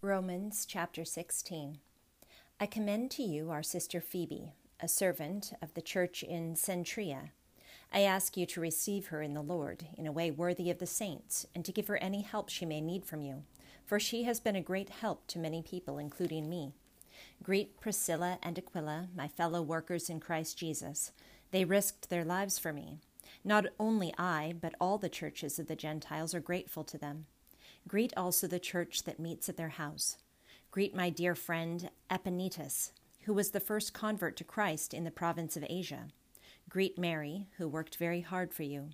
Romans 0.00 0.64
chapter 0.64 1.04
16. 1.04 1.78
I 2.60 2.66
commend 2.66 3.10
to 3.10 3.24
you 3.24 3.50
our 3.50 3.64
sister 3.64 4.00
Phoebe, 4.00 4.52
a 4.78 4.86
servant 4.86 5.52
of 5.60 5.74
the 5.74 5.82
church 5.82 6.22
in 6.22 6.54
Cenchrea. 6.54 7.30
I 7.92 8.02
ask 8.02 8.36
you 8.36 8.46
to 8.46 8.60
receive 8.60 9.08
her 9.08 9.22
in 9.22 9.34
the 9.34 9.42
Lord 9.42 9.88
in 9.96 10.06
a 10.06 10.12
way 10.12 10.30
worthy 10.30 10.70
of 10.70 10.78
the 10.78 10.86
saints, 10.86 11.48
and 11.52 11.64
to 11.64 11.72
give 11.72 11.88
her 11.88 11.96
any 11.96 12.22
help 12.22 12.48
she 12.48 12.64
may 12.64 12.80
need 12.80 13.04
from 13.04 13.22
you, 13.22 13.42
for 13.84 13.98
she 13.98 14.22
has 14.22 14.38
been 14.38 14.54
a 14.54 14.60
great 14.60 14.88
help 14.88 15.26
to 15.26 15.38
many 15.40 15.62
people, 15.62 15.98
including 15.98 16.48
me. 16.48 16.74
Greet 17.42 17.80
Priscilla 17.80 18.38
and 18.40 18.56
Aquila, 18.56 19.08
my 19.16 19.26
fellow 19.26 19.62
workers 19.62 20.08
in 20.08 20.20
Christ 20.20 20.56
Jesus. 20.56 21.10
They 21.50 21.64
risked 21.64 22.08
their 22.08 22.24
lives 22.24 22.56
for 22.56 22.72
me. 22.72 23.00
Not 23.42 23.66
only 23.80 24.14
I, 24.16 24.54
but 24.60 24.76
all 24.80 24.98
the 24.98 25.08
churches 25.08 25.58
of 25.58 25.66
the 25.66 25.74
Gentiles 25.74 26.36
are 26.36 26.40
grateful 26.40 26.84
to 26.84 26.98
them. 26.98 27.26
Greet 27.88 28.12
also 28.18 28.46
the 28.46 28.58
church 28.58 29.04
that 29.04 29.18
meets 29.18 29.48
at 29.48 29.56
their 29.56 29.70
house. 29.70 30.18
Greet 30.70 30.94
my 30.94 31.08
dear 31.08 31.34
friend 31.34 31.88
Epaenetus, 32.10 32.92
who 33.22 33.32
was 33.32 33.50
the 33.50 33.60
first 33.60 33.94
convert 33.94 34.36
to 34.36 34.44
Christ 34.44 34.92
in 34.92 35.04
the 35.04 35.10
province 35.10 35.56
of 35.56 35.64
Asia. 35.70 36.08
Greet 36.68 36.98
Mary, 36.98 37.46
who 37.56 37.66
worked 37.66 37.96
very 37.96 38.20
hard 38.20 38.52
for 38.52 38.62
you. 38.62 38.90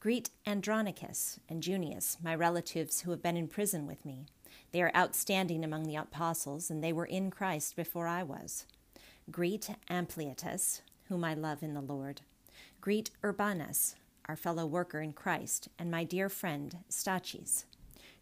Greet 0.00 0.30
Andronicus 0.44 1.38
and 1.48 1.62
Junias, 1.62 2.16
my 2.20 2.34
relatives 2.34 3.02
who 3.02 3.12
have 3.12 3.22
been 3.22 3.36
in 3.36 3.46
prison 3.46 3.86
with 3.86 4.04
me. 4.04 4.26
They 4.72 4.82
are 4.82 4.94
outstanding 4.96 5.64
among 5.64 5.84
the 5.84 5.94
apostles, 5.94 6.68
and 6.68 6.82
they 6.82 6.92
were 6.92 7.06
in 7.06 7.30
Christ 7.30 7.76
before 7.76 8.08
I 8.08 8.24
was. 8.24 8.66
Greet 9.30 9.70
Ampliatus, 9.88 10.80
whom 11.08 11.22
I 11.22 11.34
love 11.34 11.62
in 11.62 11.74
the 11.74 11.80
Lord. 11.80 12.22
Greet 12.80 13.10
Urbanus, 13.24 13.94
our 14.28 14.36
fellow 14.36 14.66
worker 14.66 15.00
in 15.00 15.12
Christ, 15.12 15.68
and 15.78 15.92
my 15.92 16.02
dear 16.02 16.28
friend 16.28 16.78
Stachys. 16.90 17.64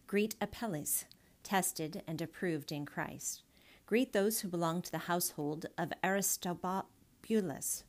Greet 0.07 0.35
Apelles, 0.39 1.05
tested 1.41 2.03
and 2.07 2.21
approved 2.21 2.71
in 2.71 2.85
Christ. 2.85 3.41
Greet 3.87 4.13
those 4.13 4.39
who 4.39 4.47
belong 4.47 4.83
to 4.83 4.91
the 4.91 4.99
household 4.99 5.65
of 5.79 5.91
Aristobulus. 6.03 7.83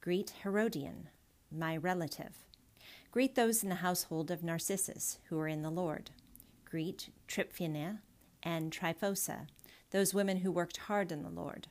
Greet 0.00 0.32
Herodion, 0.42 1.08
my 1.50 1.76
relative. 1.76 2.44
Greet 3.10 3.34
those 3.34 3.64
in 3.64 3.68
the 3.68 3.76
household 3.76 4.30
of 4.30 4.44
Narcissus, 4.44 5.18
who 5.28 5.38
are 5.40 5.48
in 5.48 5.62
the 5.62 5.70
Lord. 5.70 6.10
Greet 6.64 7.10
Tryphena 7.26 8.02
and 8.42 8.72
Tryphosa, 8.72 9.48
those 9.90 10.14
women 10.14 10.38
who 10.38 10.52
worked 10.52 10.76
hard 10.76 11.10
in 11.10 11.22
the 11.22 11.28
Lord. 11.28 11.66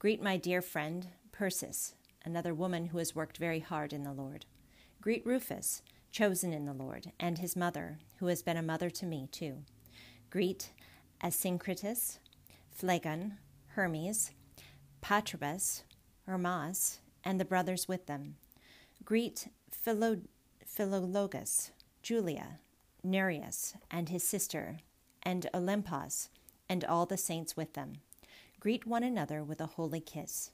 Greet 0.00 0.22
my 0.22 0.36
dear 0.36 0.60
friend 0.60 1.06
Persis, 1.30 1.94
another 2.24 2.52
woman 2.52 2.86
who 2.86 2.98
has 2.98 3.14
worked 3.14 3.38
very 3.38 3.60
hard 3.60 3.92
in 3.92 4.02
the 4.02 4.12
Lord. 4.12 4.44
Greet 5.00 5.24
Rufus, 5.24 5.82
chosen 6.14 6.52
in 6.52 6.64
the 6.64 6.72
Lord, 6.72 7.10
and 7.18 7.38
his 7.38 7.56
mother, 7.56 7.98
who 8.18 8.26
has 8.26 8.40
been 8.40 8.56
a 8.56 8.62
mother 8.62 8.88
to 8.88 9.04
me 9.04 9.28
too. 9.32 9.64
Greet 10.30 10.70
Asyncritus, 11.20 12.18
Phlegon, 12.70 13.32
Hermes, 13.74 14.30
Patrobas, 15.02 15.82
Hermas, 16.24 17.00
and 17.24 17.40
the 17.40 17.44
brothers 17.44 17.88
with 17.88 18.06
them. 18.06 18.36
Greet 19.04 19.48
Philo- 19.72 20.22
Philologus, 20.64 21.72
Julia, 22.00 22.60
Nereus, 23.02 23.74
and 23.90 24.08
his 24.08 24.22
sister, 24.22 24.78
and 25.24 25.48
Olympas, 25.52 26.28
and 26.68 26.84
all 26.84 27.06
the 27.06 27.16
saints 27.16 27.56
with 27.56 27.72
them. 27.72 27.94
Greet 28.60 28.86
one 28.86 29.02
another 29.02 29.42
with 29.42 29.60
a 29.60 29.66
holy 29.66 30.00
kiss. 30.00 30.52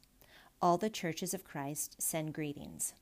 All 0.63 0.79
the 0.79 0.89
churches 0.89 1.35
of 1.35 1.45
Christ 1.45 2.01
send 2.01 2.33
greetings. 2.33 2.95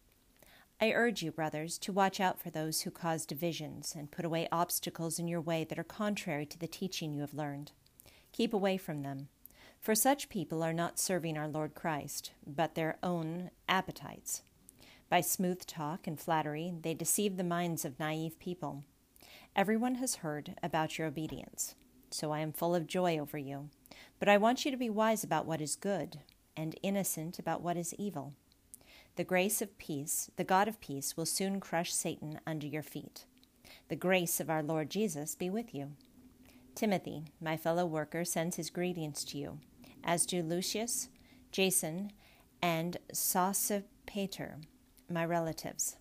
I 0.80 0.92
urge 0.92 1.22
you, 1.22 1.32
brothers, 1.32 1.76
to 1.78 1.92
watch 1.92 2.20
out 2.20 2.40
for 2.40 2.50
those 2.50 2.82
who 2.82 2.92
cause 2.92 3.26
divisions 3.26 3.94
and 3.96 4.12
put 4.12 4.24
away 4.24 4.46
obstacles 4.52 5.18
in 5.18 5.26
your 5.26 5.40
way 5.40 5.64
that 5.64 5.78
are 5.78 5.84
contrary 5.84 6.46
to 6.46 6.58
the 6.58 6.68
teaching 6.68 7.12
you 7.12 7.22
have 7.22 7.34
learned. 7.34 7.72
Keep 8.30 8.54
away 8.54 8.76
from 8.76 9.02
them, 9.02 9.28
for 9.80 9.96
such 9.96 10.28
people 10.28 10.62
are 10.62 10.72
not 10.72 11.00
serving 11.00 11.36
our 11.36 11.48
Lord 11.48 11.74
Christ, 11.74 12.30
but 12.46 12.76
their 12.76 12.96
own 13.02 13.50
appetites. 13.68 14.42
By 15.08 15.20
smooth 15.20 15.66
talk 15.66 16.06
and 16.06 16.20
flattery, 16.20 16.72
they 16.82 16.94
deceive 16.94 17.36
the 17.36 17.44
minds 17.44 17.84
of 17.84 17.98
naive 17.98 18.38
people. 18.38 18.84
Everyone 19.56 19.96
has 19.96 20.16
heard 20.16 20.54
about 20.62 20.96
your 20.96 21.08
obedience, 21.08 21.74
so 22.10 22.30
I 22.30 22.38
am 22.38 22.52
full 22.52 22.76
of 22.76 22.86
joy 22.86 23.18
over 23.18 23.38
you. 23.38 23.70
But 24.20 24.28
I 24.28 24.36
want 24.36 24.64
you 24.64 24.70
to 24.70 24.76
be 24.76 24.90
wise 24.90 25.24
about 25.24 25.46
what 25.46 25.60
is 25.60 25.74
good 25.74 26.20
and 26.56 26.78
innocent 26.84 27.40
about 27.40 27.62
what 27.62 27.76
is 27.76 27.94
evil. 27.94 28.34
The 29.18 29.24
grace 29.24 29.60
of 29.60 29.76
peace, 29.78 30.30
the 30.36 30.44
God 30.44 30.68
of 30.68 30.80
peace, 30.80 31.16
will 31.16 31.26
soon 31.26 31.58
crush 31.58 31.92
Satan 31.92 32.38
under 32.46 32.68
your 32.68 32.84
feet. 32.84 33.24
The 33.88 33.96
grace 33.96 34.38
of 34.38 34.48
our 34.48 34.62
Lord 34.62 34.90
Jesus 34.90 35.34
be 35.34 35.50
with 35.50 35.74
you. 35.74 35.94
Timothy, 36.76 37.24
my 37.40 37.56
fellow 37.56 37.84
worker, 37.84 38.24
sends 38.24 38.54
his 38.54 38.70
greetings 38.70 39.24
to 39.24 39.36
you, 39.36 39.58
as 40.04 40.24
do 40.24 40.40
Lucius, 40.40 41.08
Jason, 41.50 42.12
and 42.62 42.98
Sosipater, 43.12 44.62
my 45.10 45.24
relatives. 45.24 45.96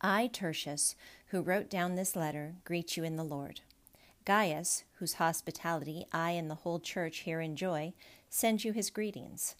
I, 0.00 0.28
Tertius, 0.28 0.96
who 1.26 1.42
wrote 1.42 1.68
down 1.68 1.94
this 1.94 2.16
letter, 2.16 2.54
greet 2.64 2.96
you 2.96 3.04
in 3.04 3.16
the 3.16 3.22
Lord. 3.22 3.60
Gaius, 4.24 4.84
whose 4.94 5.14
hospitality 5.14 6.06
I 6.10 6.30
and 6.30 6.50
the 6.50 6.54
whole 6.54 6.80
church 6.80 7.18
here 7.18 7.42
enjoy, 7.42 7.92
send 8.30 8.64
you 8.64 8.72
his 8.72 8.88
greetings. 8.88 9.56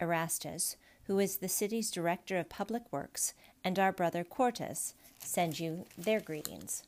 Erastus, 0.00 0.76
who 1.08 1.18
is 1.18 1.38
the 1.38 1.48
city's 1.48 1.90
director 1.90 2.38
of 2.38 2.50
public 2.50 2.82
works, 2.92 3.32
and 3.64 3.78
our 3.78 3.90
brother 3.90 4.22
Quartus, 4.22 4.94
send 5.18 5.58
you 5.58 5.86
their 5.96 6.20
greetings. 6.20 6.84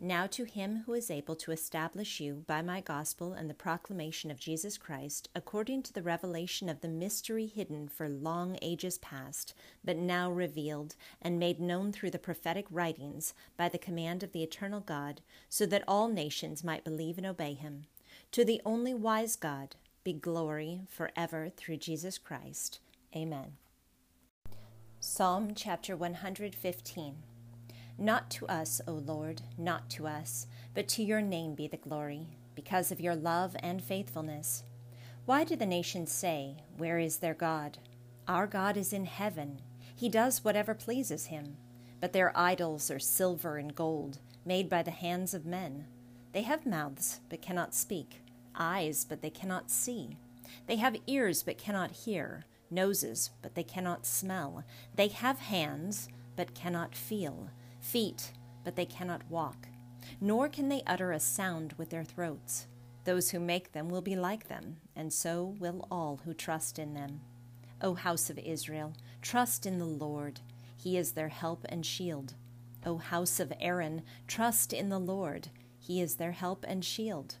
Now 0.00 0.26
to 0.28 0.44
him 0.44 0.82
who 0.86 0.94
is 0.94 1.10
able 1.10 1.36
to 1.36 1.52
establish 1.52 2.18
you 2.18 2.44
by 2.46 2.62
my 2.62 2.80
gospel 2.80 3.34
and 3.34 3.48
the 3.48 3.54
proclamation 3.54 4.30
of 4.30 4.40
Jesus 4.40 4.78
Christ, 4.78 5.28
according 5.34 5.82
to 5.82 5.92
the 5.92 6.02
revelation 6.02 6.68
of 6.68 6.80
the 6.80 6.88
mystery 6.88 7.46
hidden 7.46 7.88
for 7.88 8.08
long 8.08 8.58
ages 8.62 8.98
past, 8.98 9.54
but 9.84 9.96
now 9.96 10.30
revealed 10.30 10.96
and 11.20 11.38
made 11.38 11.60
known 11.60 11.92
through 11.92 12.10
the 12.10 12.18
prophetic 12.18 12.64
writings 12.70 13.34
by 13.56 13.68
the 13.68 13.78
command 13.78 14.22
of 14.22 14.32
the 14.32 14.42
eternal 14.42 14.80
God, 14.80 15.20
so 15.48 15.66
that 15.66 15.84
all 15.86 16.08
nations 16.08 16.64
might 16.64 16.84
believe 16.84 17.18
and 17.18 17.26
obey 17.26 17.52
him. 17.52 17.84
To 18.32 18.46
the 18.46 18.62
only 18.64 18.94
wise 18.94 19.36
God 19.36 19.76
be 20.04 20.14
glory 20.14 20.80
forever 20.88 21.50
through 21.54 21.76
Jesus 21.76 22.16
Christ. 22.18 22.80
Amen. 23.14 23.52
Psalm 25.00 25.54
chapter 25.54 25.96
115. 25.96 27.16
Not 27.98 28.30
to 28.30 28.46
us, 28.46 28.80
O 28.86 28.92
Lord, 28.92 29.42
not 29.58 29.90
to 29.90 30.06
us, 30.06 30.46
but 30.74 30.88
to 30.88 31.02
your 31.02 31.20
name 31.20 31.54
be 31.54 31.68
the 31.68 31.76
glory, 31.76 32.26
because 32.54 32.90
of 32.90 33.00
your 33.00 33.14
love 33.14 33.54
and 33.60 33.82
faithfulness. 33.82 34.62
Why 35.26 35.44
do 35.44 35.56
the 35.56 35.66
nations 35.66 36.10
say, 36.10 36.56
Where 36.78 36.98
is 36.98 37.18
their 37.18 37.34
God? 37.34 37.78
Our 38.26 38.46
God 38.46 38.76
is 38.76 38.92
in 38.92 39.04
heaven. 39.04 39.60
He 39.94 40.08
does 40.08 40.42
whatever 40.42 40.74
pleases 40.74 41.26
him. 41.26 41.58
But 42.00 42.12
their 42.12 42.36
idols 42.36 42.90
are 42.90 42.98
silver 42.98 43.58
and 43.58 43.74
gold, 43.74 44.18
made 44.44 44.68
by 44.68 44.82
the 44.82 44.90
hands 44.90 45.34
of 45.34 45.44
men. 45.44 45.86
They 46.32 46.42
have 46.42 46.64
mouths, 46.64 47.20
but 47.28 47.42
cannot 47.42 47.74
speak, 47.74 48.22
eyes, 48.56 49.04
but 49.04 49.20
they 49.20 49.30
cannot 49.30 49.70
see. 49.70 50.16
They 50.66 50.76
have 50.76 50.96
ears, 51.06 51.42
but 51.42 51.58
cannot 51.58 51.90
hear, 51.92 52.46
noses, 52.72 53.30
but 53.42 53.54
they 53.54 53.62
cannot 53.62 54.06
smell. 54.06 54.64
They 54.96 55.08
have 55.08 55.38
hands, 55.38 56.08
but 56.36 56.54
cannot 56.54 56.94
feel 56.94 57.50
feet, 57.80 58.32
but 58.64 58.76
they 58.76 58.86
cannot 58.86 59.28
walk, 59.30 59.68
nor 60.20 60.48
can 60.48 60.68
they 60.68 60.82
utter 60.86 61.12
a 61.12 61.20
sound 61.20 61.74
with 61.76 61.90
their 61.90 62.04
throats. 62.04 62.66
Those 63.04 63.30
who 63.30 63.40
make 63.40 63.72
them 63.72 63.88
will 63.88 64.00
be 64.00 64.16
like 64.16 64.48
them, 64.48 64.76
and 64.94 65.12
so 65.12 65.56
will 65.58 65.86
all 65.90 66.20
who 66.24 66.32
trust 66.34 66.78
in 66.78 66.94
them. 66.94 67.20
O 67.80 67.94
house 67.94 68.30
of 68.30 68.38
Israel, 68.38 68.94
trust 69.20 69.66
in 69.66 69.78
the 69.78 69.84
Lord. 69.84 70.40
He 70.76 70.96
is 70.96 71.12
their 71.12 71.28
help 71.28 71.66
and 71.68 71.84
shield. 71.84 72.34
O 72.86 72.98
house 72.98 73.40
of 73.40 73.52
Aaron, 73.60 74.02
trust 74.28 74.72
in 74.72 74.88
the 74.88 75.00
Lord. 75.00 75.48
He 75.78 76.00
is 76.00 76.16
their 76.16 76.32
help 76.32 76.64
and 76.68 76.84
shield. 76.84 77.36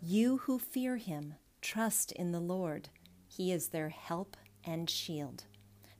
You 0.00 0.38
who 0.38 0.58
fear 0.58 0.96
him, 0.96 1.34
trust 1.60 2.12
in 2.12 2.30
the 2.30 2.40
Lord. 2.40 2.88
He 3.26 3.50
is 3.52 3.68
their 3.68 3.88
help 3.88 4.36
and 4.64 4.88
shield. 4.88 5.44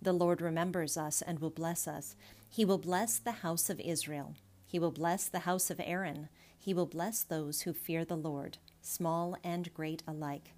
The 0.03 0.13
Lord 0.13 0.41
remembers 0.41 0.97
us 0.97 1.23
and 1.23 1.39
will 1.39 1.51
bless 1.51 1.87
us. 1.87 2.17
He 2.49 2.65
will 2.65 2.79
bless 2.79 3.19
the 3.19 3.33
house 3.33 3.69
of 3.71 3.81
Israel. 3.81 4.35
He 4.67 4.79
will 4.79 4.91
bless 4.91 5.29
the 5.29 5.41
house 5.41 5.71
of 5.71 5.81
Aaron. 5.83 6.29
He 6.59 6.75
will 6.75 6.87
bless 6.87 7.23
those 7.23 7.63
who 7.63 7.73
fear 7.73 8.05
the 8.05 8.17
Lord, 8.17 8.59
small 8.81 9.37
and 9.43 9.73
great 9.75 10.03
alike. 10.07 10.53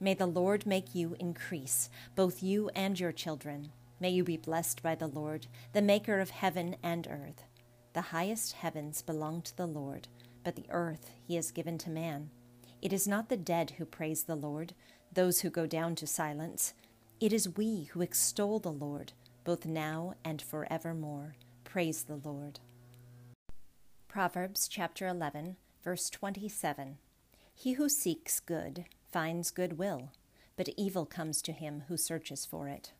May 0.00 0.14
the 0.14 0.26
Lord 0.26 0.66
make 0.66 0.94
you 0.94 1.16
increase, 1.18 1.90
both 2.14 2.42
you 2.42 2.70
and 2.74 2.98
your 2.98 3.12
children. 3.12 3.72
May 4.00 4.10
you 4.10 4.24
be 4.24 4.36
blessed 4.36 4.82
by 4.82 4.94
the 4.94 5.06
Lord, 5.06 5.46
the 5.72 5.82
Maker 5.82 6.20
of 6.20 6.30
heaven 6.30 6.76
and 6.82 7.06
earth. 7.08 7.44
The 7.92 8.00
highest 8.00 8.54
heavens 8.54 9.02
belong 9.02 9.42
to 9.42 9.56
the 9.56 9.66
Lord, 9.66 10.08
but 10.44 10.56
the 10.56 10.66
earth 10.70 11.10
he 11.22 11.36
has 11.36 11.50
given 11.50 11.78
to 11.78 11.90
man. 11.90 12.30
It 12.80 12.92
is 12.92 13.06
not 13.06 13.28
the 13.28 13.36
dead 13.36 13.72
who 13.78 13.84
praise 13.84 14.24
the 14.24 14.34
Lord, 14.34 14.74
those 15.12 15.40
who 15.40 15.50
go 15.50 15.66
down 15.66 15.94
to 15.96 16.06
silence. 16.06 16.74
It 17.22 17.32
is 17.32 17.56
we 17.56 17.84
who 17.92 18.02
extol 18.02 18.58
the 18.58 18.72
Lord 18.72 19.12
both 19.44 19.64
now 19.64 20.14
and 20.24 20.42
forevermore. 20.42 21.36
Praise 21.62 22.02
the 22.02 22.16
Lord. 22.16 22.58
Proverbs 24.08 24.66
chapter 24.66 25.06
11, 25.06 25.54
verse 25.84 26.10
27. 26.10 26.98
He 27.54 27.74
who 27.74 27.88
seeks 27.88 28.40
good 28.40 28.86
finds 29.12 29.52
good 29.52 29.78
will, 29.78 30.10
but 30.56 30.70
evil 30.76 31.06
comes 31.06 31.42
to 31.42 31.52
him 31.52 31.84
who 31.86 31.96
searches 31.96 32.44
for 32.44 32.66
it. 32.66 32.90